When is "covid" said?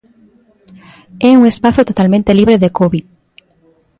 2.79-3.05